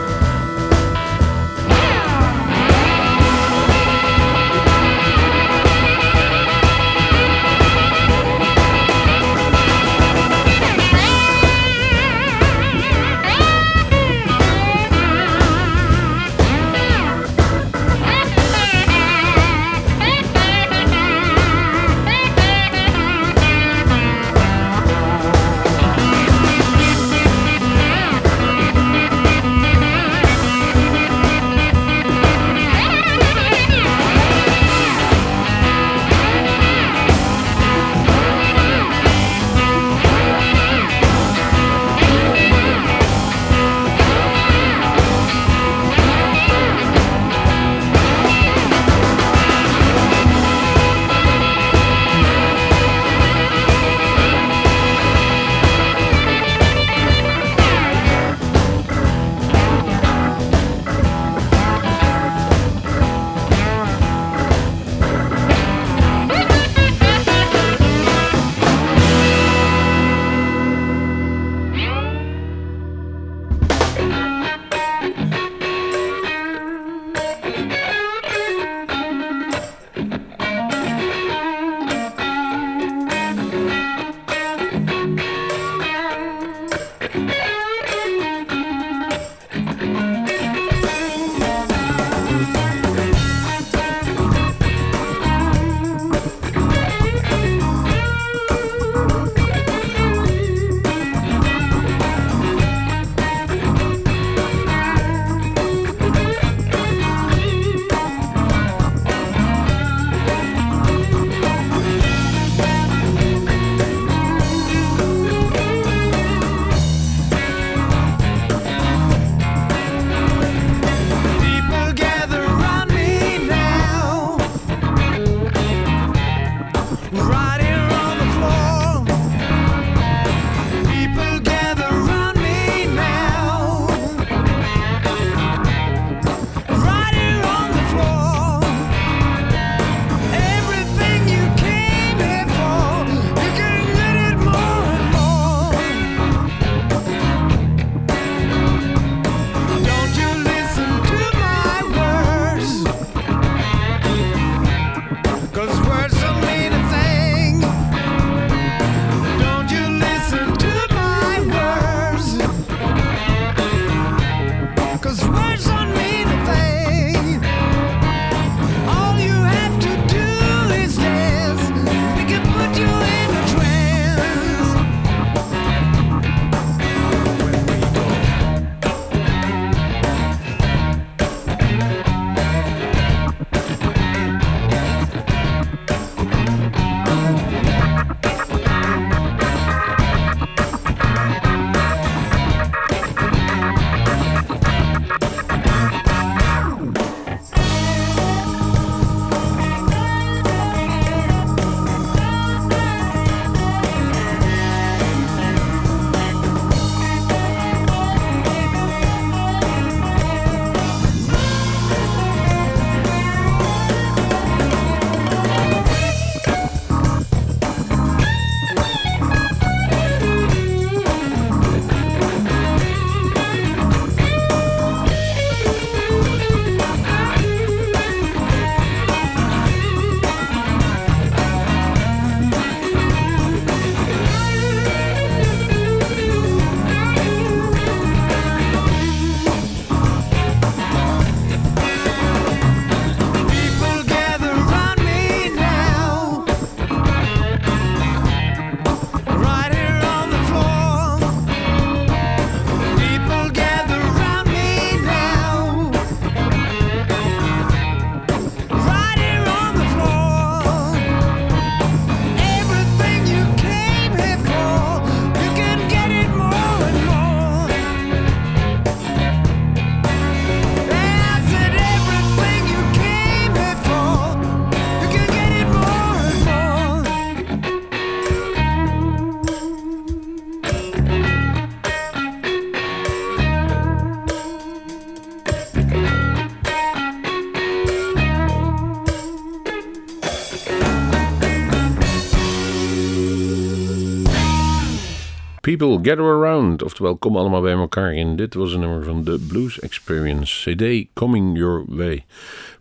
People 295.81 296.09
Gather 296.09 296.25
Around, 296.25 296.83
oftewel 296.83 297.17
kom 297.17 297.37
allemaal 297.37 297.61
bij 297.61 297.73
elkaar. 297.73 298.11
En 298.11 298.35
dit 298.35 298.53
was 298.53 298.73
een 298.73 298.79
nummer 298.79 299.03
van 299.03 299.23
The 299.23 299.45
Blues 299.47 299.79
Experience, 299.79 300.71
CD 300.71 301.07
Coming 301.13 301.57
Your 301.57 301.83
Way. 301.87 302.25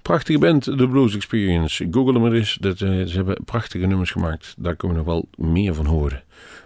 Prachtige 0.02 0.38
band, 0.38 0.62
The 0.62 0.88
Blues 0.88 1.14
Experience. 1.14 1.88
Google 1.90 2.12
hem 2.12 2.22
maar 2.22 2.32
eens, 2.32 2.56
dat, 2.60 2.80
uh, 2.80 3.06
ze 3.06 3.16
hebben 3.16 3.44
prachtige 3.44 3.86
nummers 3.86 4.10
gemaakt. 4.10 4.54
Daar 4.58 4.76
kunnen 4.76 4.96
we 4.96 5.04
nog 5.04 5.12
wel 5.12 5.46
meer 5.48 5.74
van 5.74 5.86
horen. 5.86 6.22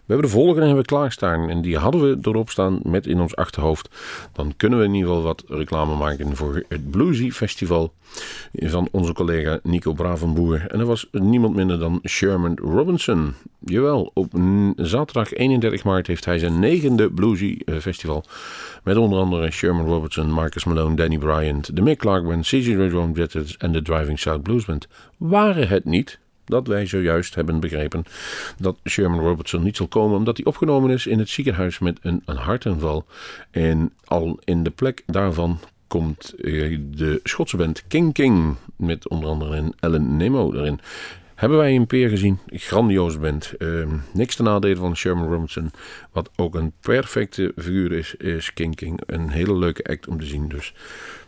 We 0.07 0.13
hebben 0.13 0.31
de 0.31 0.37
volgende 0.37 0.61
hebben 0.61 0.83
we 0.83 0.89
klaarstaan 0.89 1.51
en 1.51 1.63
die 1.63 1.79
hadden 1.79 2.01
we 2.01 2.19
erop 2.29 2.51
staan 2.51 2.81
met 2.83 3.07
in 3.07 3.21
ons 3.21 3.37
achterhoofd. 3.37 3.89
Dan 4.33 4.55
kunnen 4.57 4.79
we 4.79 4.85
in 4.85 4.95
ieder 4.95 5.09
geval 5.09 5.25
wat 5.25 5.45
reclame 5.49 5.97
maken 5.97 6.37
voor 6.37 6.65
het 6.69 6.91
Bluesy 6.91 7.31
Festival 7.31 7.93
van 8.53 8.89
onze 8.91 9.13
collega 9.13 9.59
Nico 9.63 9.93
Bravenboer. 9.93 10.67
En 10.69 10.79
dat 10.79 10.87
was 10.87 11.09
niemand 11.11 11.55
minder 11.55 11.79
dan 11.79 12.01
Sherman 12.09 12.59
Robinson. 12.63 13.35
Jawel, 13.59 14.11
op 14.15 14.33
zaterdag 14.77 15.33
31 15.33 15.85
maart 15.85 16.07
heeft 16.07 16.25
hij 16.25 16.39
zijn 16.39 16.59
negende 16.59 17.11
Bluesy 17.11 17.59
eh, 17.65 17.77
Festival. 17.77 18.25
Met 18.83 18.97
onder 18.97 19.19
andere 19.19 19.51
Sherman 19.51 19.87
Robinson, 19.87 20.31
Marcus 20.31 20.65
Malone, 20.65 20.97
Danny 20.97 21.19
Bryant, 21.19 21.77
de 21.77 21.83
Mick 21.83 21.99
Clark 21.99 22.25
Band, 22.25 22.47
CJ 22.47 22.75
Red 22.75 23.57
en 23.59 23.73
de 23.73 23.83
Driving 23.83 24.19
South 24.19 24.43
Blues 24.43 24.65
Band. 24.65 24.89
Waren 25.17 25.69
het 25.69 25.85
niet 25.85 26.19
dat 26.45 26.67
wij 26.67 26.87
zojuist 26.87 27.35
hebben 27.35 27.61
begrepen 27.61 28.05
dat 28.59 28.77
Sherman 28.89 29.21
Robertson 29.21 29.63
niet 29.63 29.77
zal 29.77 29.89
komen 29.89 30.17
omdat 30.17 30.37
hij 30.37 30.47
opgenomen 30.47 30.91
is 30.91 31.07
in 31.07 31.19
het 31.19 31.29
ziekenhuis 31.29 31.79
met 31.79 31.99
een, 32.03 32.23
een. 32.25 33.03
En 33.51 33.93
al 34.05 34.39
in 34.45 34.63
de 34.63 34.71
plek 34.71 35.03
daarvan 35.07 35.59
komt 35.87 36.35
eh, 36.39 36.79
de 36.91 37.21
Schotse 37.23 37.57
band 37.57 37.87
King 37.87 38.13
King 38.13 38.57
met 38.77 39.09
onder 39.09 39.29
andere 39.29 39.57
een 39.57 39.75
Ellen 39.81 40.17
Nemo 40.17 40.53
erin. 40.53 40.81
Hebben 41.35 41.59
wij 41.59 41.75
een 41.75 41.87
peer 41.87 42.09
gezien. 42.09 42.39
Grandioos 42.47 43.19
band. 43.19 43.53
Uh, 43.59 43.87
niks 44.13 44.37
te 44.37 44.43
nadelen 44.43 44.77
van 44.77 44.97
Sherman 44.97 45.29
Robinson. 45.29 45.71
Wat 46.13 46.31
ook 46.37 46.55
een 46.55 46.73
perfecte 46.81 47.53
figuur 47.57 47.93
is, 47.93 48.15
is 48.15 48.53
King 48.53 48.77
King. 48.77 49.01
Een 49.07 49.29
hele 49.29 49.57
leuke 49.57 49.85
act 49.85 50.09
om 50.09 50.19
te 50.19 50.27
zien. 50.27 50.49
Dus 50.49 50.75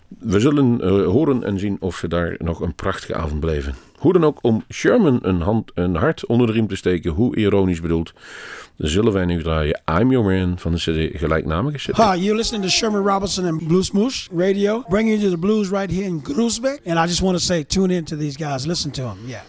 we 0.09 0.41
zullen 0.41 0.81
uh, 0.85 1.07
horen 1.07 1.45
en 1.45 1.59
zien 1.59 1.77
of 1.81 1.97
ze 1.97 2.09
daar 2.09 2.35
nog 2.39 2.61
een 2.61 2.75
prachtige 2.75 3.15
avond 3.15 3.41
blijven. 3.41 3.75
Hoe 3.99 4.13
dan 4.13 4.25
ook, 4.25 4.39
om 4.43 4.65
Sherman 4.73 5.19
een, 5.23 5.41
hand, 5.41 5.71
een 5.75 5.95
hart 5.95 6.27
onder 6.27 6.47
de 6.47 6.53
riem 6.53 6.69
te 6.69 6.77
steken, 6.77 7.11
hoe 7.11 7.37
ironisch 7.37 7.81
bedoeld, 7.81 8.13
zullen 8.77 9.13
wij 9.13 9.25
nu 9.25 9.43
draaien 9.43 9.81
I'm 10.01 10.11
Your 10.11 10.25
Man 10.27 10.59
van 10.59 10.73
de 10.73 10.79
CD 10.79 11.19
gelijknamige 11.19 11.79
CD. 11.79 11.97
Hi, 11.97 12.17
you're 12.19 12.37
listening 12.37 12.65
to 12.65 12.71
Sherman 12.71 13.07
Robinson 13.07 13.45
and 13.45 13.67
Blues 13.67 13.91
Moose 13.91 14.29
Radio, 14.37 14.85
bringing 14.89 15.21
you 15.21 15.31
the 15.31 15.39
blues 15.39 15.71
right 15.71 15.91
here 15.91 16.05
in 16.05 16.23
Groesbeck. 16.23 16.81
And 16.87 16.99
I 16.99 17.07
just 17.07 17.21
want 17.21 17.37
to 17.39 17.45
say, 17.45 17.65
tune 17.65 17.95
in 17.95 18.05
to 18.05 18.17
these 18.17 18.45
guys, 18.45 18.67
listen 18.67 18.91
to 18.91 19.03
them, 19.03 19.19
yeah. 19.27 19.41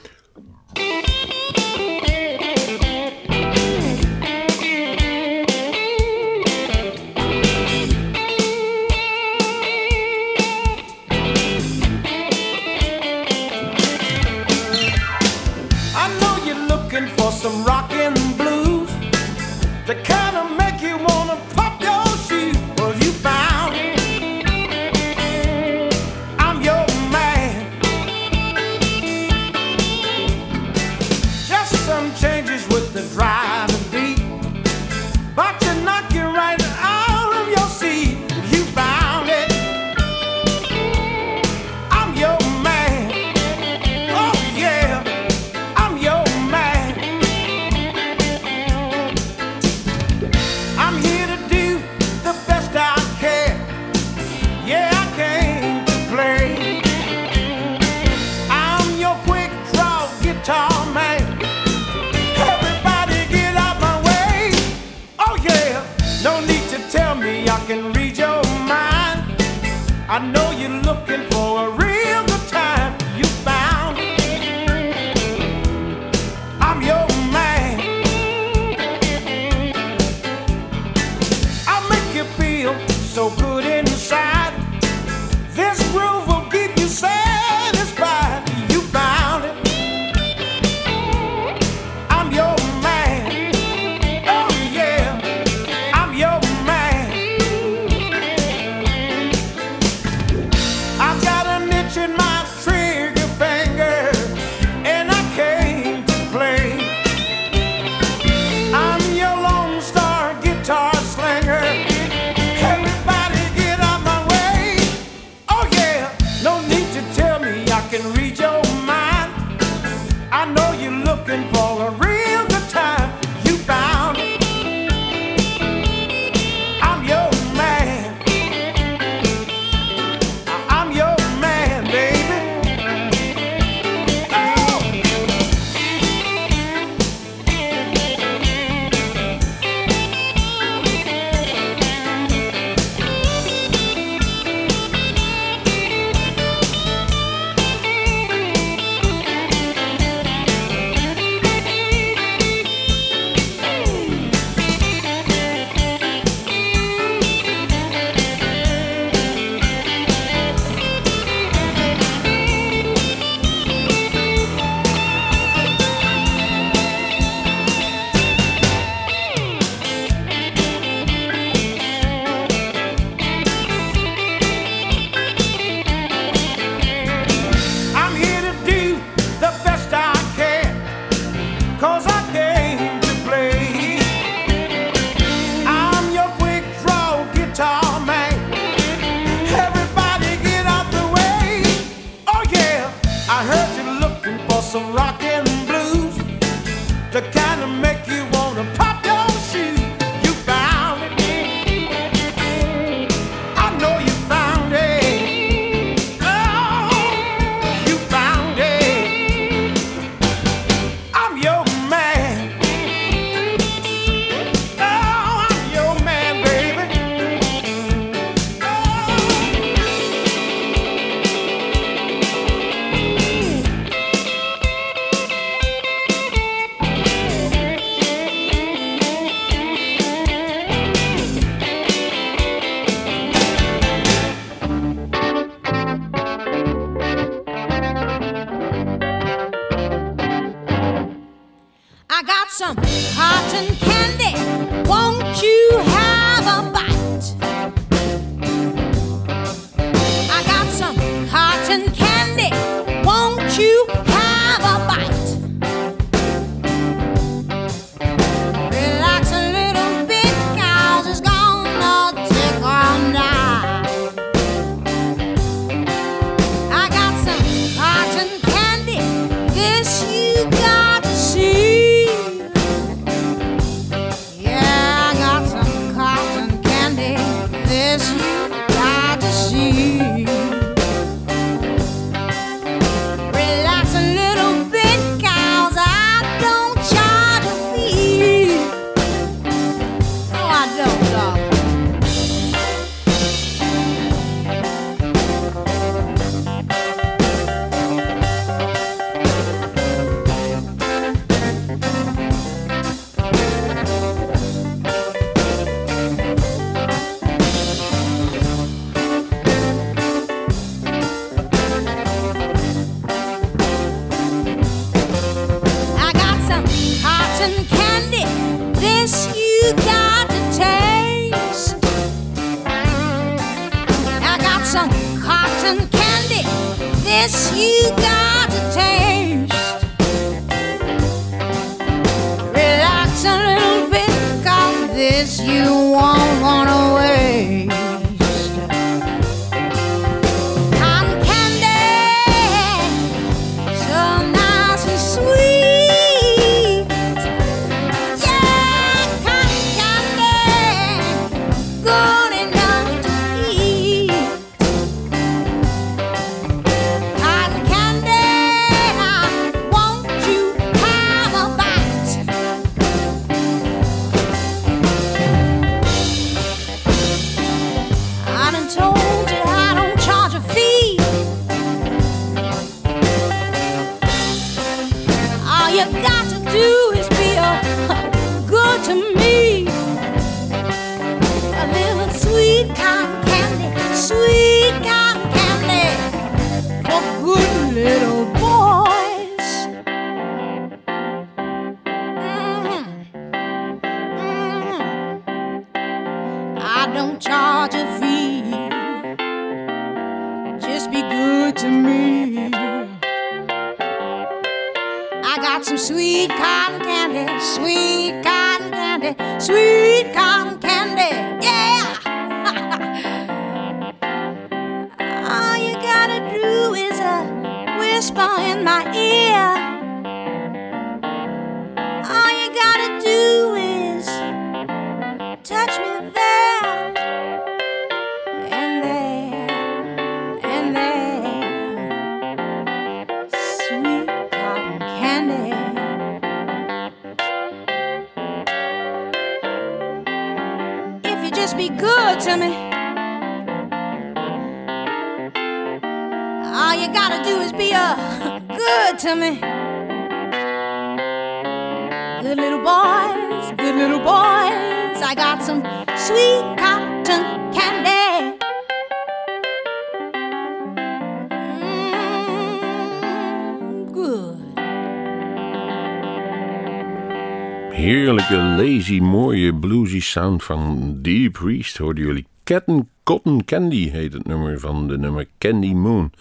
Heerlijke, 467.78 468.36
lazy, 468.36 469.00
mooie, 469.00 469.54
bluesy 469.54 470.00
sound 470.00 470.44
van 470.44 470.96
Deep 471.02 471.32
Priest 471.32 471.78
hoorden 471.78 472.04
jullie. 472.06 472.26
Cotton, 472.44 472.90
Cotton 473.04 473.46
Candy 473.46 473.90
heet 473.90 474.14
het 474.14 474.28
nummer 474.28 474.60
van 474.60 474.88
de 474.88 474.98
nummer 474.98 475.28
Candy 475.38 475.74
Moon. 475.74 476.12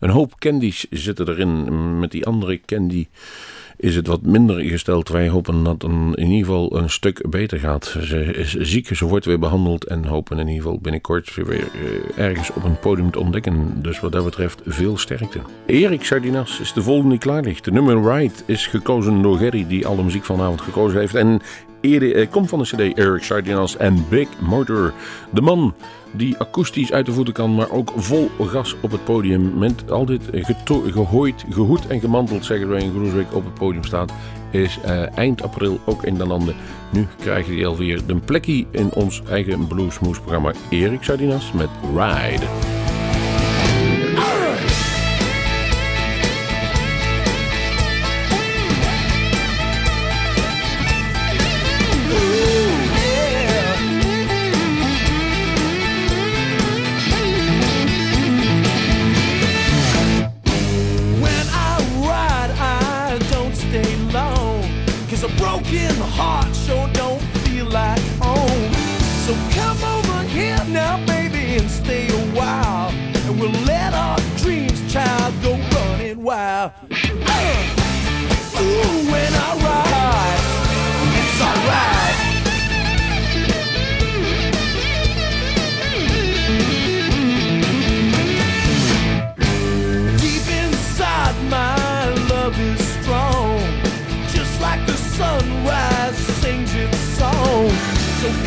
Een 0.00 0.10
hoop 0.10 0.38
candies 0.38 0.86
zitten 0.90 1.28
erin. 1.28 1.98
Met 1.98 2.10
die 2.10 2.26
andere 2.26 2.60
candy 2.60 3.06
is 3.76 3.96
het 3.96 4.06
wat 4.06 4.22
minder 4.22 4.60
gesteld. 4.60 5.08
Wij 5.08 5.28
hopen 5.28 5.64
dat 5.64 5.82
het 5.82 5.90
in 6.14 6.30
ieder 6.30 6.46
geval 6.46 6.76
een 6.76 6.90
stuk 6.90 7.30
beter 7.30 7.58
gaat. 7.58 7.96
Ze 8.00 8.24
is 8.24 8.54
ziek, 8.54 8.96
ze 8.96 9.04
wordt 9.04 9.24
weer 9.24 9.38
behandeld 9.38 9.84
en 9.84 10.04
hopen 10.04 10.38
in 10.38 10.48
ieder 10.48 10.62
geval 10.62 10.78
binnenkort 10.78 11.34
weer 11.34 11.48
eh, 11.48 12.24
ergens 12.24 12.52
op 12.52 12.64
een 12.64 12.78
podium 12.78 13.10
te 13.10 13.20
ontdekken. 13.20 13.82
Dus 13.82 14.00
wat 14.00 14.12
dat 14.12 14.24
betreft 14.24 14.60
veel 14.66 14.98
sterkte. 14.98 15.40
Erik 15.66 16.04
Sardinas 16.04 16.60
is 16.60 16.72
de 16.72 16.82
volgende 16.82 17.10
die 17.12 17.18
klaar 17.18 17.42
ligt. 17.42 17.64
De 17.64 17.72
nummer 17.72 18.12
Ride 18.12 18.34
is 18.46 18.66
gekozen 18.66 19.22
door 19.22 19.38
Gerry, 19.38 19.66
die 19.68 19.86
alle 19.86 20.02
muziek 20.02 20.24
vanavond 20.24 20.60
gekozen 20.60 20.98
heeft. 20.98 21.14
En 21.14 21.40
eerder, 21.82 22.16
eh, 22.16 22.30
komt 22.30 22.48
van 22.48 22.58
de 22.58 22.64
cd 22.64 22.98
Eric 22.98 23.22
Sardinas 23.22 23.76
en 23.76 24.04
Big 24.08 24.28
Motor. 24.40 24.92
De 25.30 25.40
man 25.40 25.74
die 26.10 26.36
akoestisch 26.38 26.92
uit 26.92 27.06
de 27.06 27.12
voeten 27.12 27.34
kan, 27.34 27.54
maar 27.54 27.70
ook 27.70 27.92
vol 27.96 28.30
gas 28.40 28.76
op 28.80 28.90
het 28.90 29.04
podium. 29.04 29.58
Met 29.58 29.90
altijd 29.90 30.22
geto- 30.32 30.84
gehooid, 30.90 31.44
gehoed 31.50 31.86
en 31.86 32.00
gemanteld, 32.00 32.44
zeggen 32.44 32.68
wij 32.68 32.82
in 32.82 32.90
Groesbeek, 32.90 33.34
op 33.34 33.44
het 33.44 33.54
podium 33.54 33.84
staat. 33.84 34.12
Is 34.50 34.78
eh, 34.84 35.18
eind 35.18 35.42
april 35.42 35.80
ook 35.84 36.04
in 36.04 36.14
de 36.14 36.26
landen. 36.26 36.54
Nu 36.90 37.06
krijgt 37.20 37.48
hij 37.48 37.66
alweer 37.66 38.02
een 38.06 38.20
plekje 38.20 38.64
in 38.70 38.92
ons 38.92 39.22
eigen 39.28 39.66
Bluesmoes 39.66 40.20
programma. 40.20 40.52
Erik 40.68 41.02
Sardinas 41.02 41.52
met 41.52 41.68
Ride. 41.94 42.81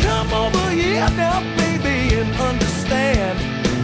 Come 0.02 0.32
over 0.32 0.70
here 0.70 1.08
now, 1.16 1.40
baby, 1.56 2.14
and 2.16 2.34
understand 2.40 3.38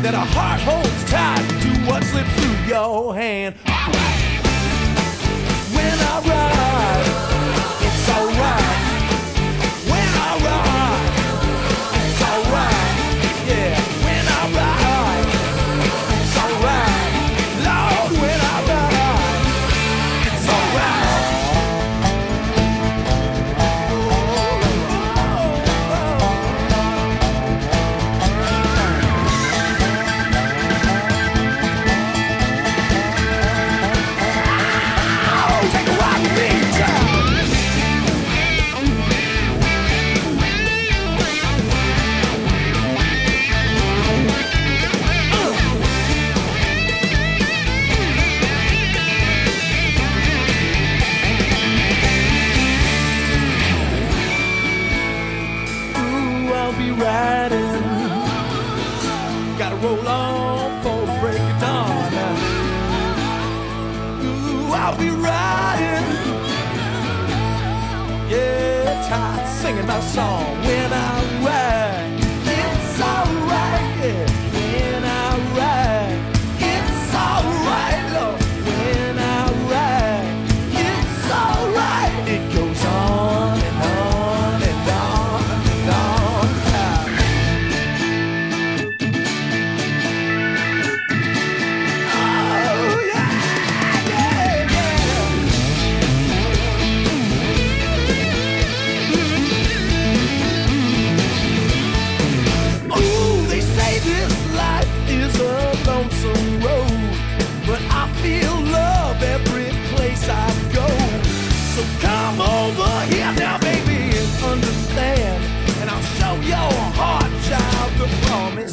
that 0.04 0.14
a 0.14 0.24
heart 0.34 0.60
holds 0.60 1.04
tight 1.10 1.44
to 1.62 1.70
what 1.88 2.02
slips 2.04 2.32
through 2.38 2.58
your 2.66 3.14
hand. 3.14 3.54
When 5.74 5.98
I 5.98 6.20
ride, 6.26 6.61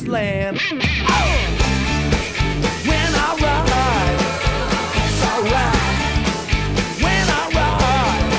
land. 0.09 0.57
Oh! 0.61 1.29
When 2.89 3.11
I 3.13 3.29
ride, 3.45 4.19
it's 5.01 5.21
alright. 5.31 5.77
When 7.03 7.25
I 7.39 7.43
ride, 7.57 8.31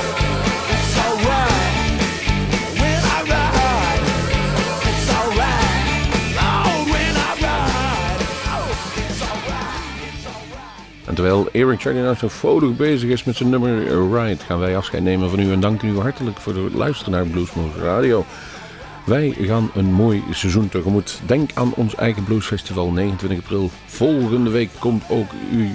it's 0.75 0.95
alright. 1.05 1.99
When 2.81 3.01
I 3.15 3.19
ride. 3.33 4.03
It's 4.89 5.07
alright. 5.17 5.71
Oh, 6.45 6.83
when 6.91 7.13
I 7.15 7.31
ride. 7.45 8.21
Oh, 8.53 8.67
it's 9.01 9.21
alright. 9.29 9.81
It's 10.13 10.25
alright. 10.27 11.05
En 11.05 11.13
terwijl 11.15 11.49
Eric 11.51 11.81
Charlie 11.81 12.01
nou 12.01 12.15
zo 12.15 12.29
foto 12.29 12.71
bezig 12.71 13.09
is 13.09 13.23
met 13.23 13.35
zijn 13.35 13.49
nummer 13.49 13.83
Ride, 14.13 14.43
gaan 14.43 14.59
wij 14.59 14.77
afscheid 14.77 15.03
nemen 15.03 15.29
van 15.29 15.39
u 15.39 15.51
en 15.51 15.59
danken 15.59 15.89
u 15.89 15.99
hartelijk 15.99 16.37
voor 16.37 16.55
het 16.55 16.73
luisteren 16.73 17.11
naar 17.11 17.25
Bluesmoose 17.25 17.79
Radio. 17.79 18.25
Wij 19.05 19.35
gaan 19.39 19.71
een 19.75 19.93
mooi 19.93 20.23
seizoen 20.31 20.69
tegemoet. 20.69 21.19
Denk 21.25 21.49
aan 21.53 21.73
ons 21.73 21.95
eigen 21.95 22.23
bluesfestival 22.23 22.91
29 22.91 23.39
april. 23.39 23.69
Volgende 23.85 24.49
week 24.49 24.69
komt 24.79 25.03
ook 25.09 25.29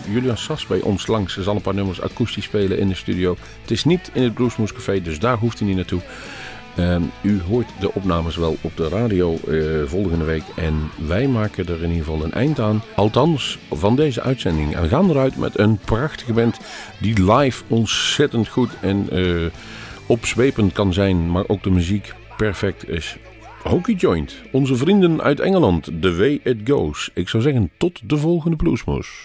Julian 0.08 0.36
Sas 0.36 0.66
bij 0.66 0.80
ons 0.80 1.06
langs. 1.06 1.34
Hij 1.34 1.44
zal 1.44 1.54
een 1.54 1.60
paar 1.60 1.74
nummers 1.74 2.00
akoestisch 2.00 2.44
spelen 2.44 2.78
in 2.78 2.88
de 2.88 2.94
studio. 2.94 3.36
Het 3.60 3.70
is 3.70 3.84
niet 3.84 4.10
in 4.12 4.22
het 4.22 4.34
Bluesmoose 4.34 4.74
Café, 4.74 5.02
dus 5.02 5.18
daar 5.18 5.36
hoeft 5.36 5.58
hij 5.58 5.68
niet 5.68 5.76
naartoe. 5.76 6.00
Ehm, 6.76 7.02
u 7.22 7.40
hoort 7.48 7.68
de 7.80 7.94
opnames 7.94 8.36
wel 8.36 8.56
op 8.60 8.76
de 8.76 8.88
radio 8.88 9.34
eh, 9.34 9.88
volgende 9.88 10.24
week. 10.24 10.44
En 10.54 10.90
wij 11.06 11.26
maken 11.26 11.66
er 11.66 11.82
in 11.82 11.90
ieder 11.90 12.04
geval 12.04 12.24
een 12.24 12.32
eind 12.32 12.60
aan. 12.60 12.82
Althans, 12.94 13.58
van 13.70 13.96
deze 13.96 14.22
uitzending. 14.22 14.74
En 14.74 14.82
we 14.82 14.88
gaan 14.88 15.10
eruit 15.10 15.36
met 15.36 15.58
een 15.58 15.78
prachtige 15.78 16.32
band 16.32 16.58
die 17.00 17.32
live 17.32 17.62
ontzettend 17.66 18.48
goed 18.48 18.70
en 18.80 19.08
eh, 19.10 19.46
opzwepend 20.06 20.72
kan 20.72 20.92
zijn. 20.92 21.30
Maar 21.30 21.44
ook 21.46 21.62
de 21.62 21.70
muziek 21.70 22.14
perfect 22.36 22.88
is. 22.88 23.16
Hockey 23.62 23.94
Joint, 23.94 24.42
onze 24.52 24.76
vrienden 24.76 25.22
uit 25.22 25.40
Engeland, 25.40 25.90
The 26.00 26.16
Way 26.16 26.40
It 26.42 26.58
Goes. 26.64 27.10
Ik 27.14 27.28
zou 27.28 27.42
zeggen, 27.42 27.70
tot 27.76 28.08
de 28.08 28.16
volgende 28.16 28.56
Bluesmoes. 28.56 29.22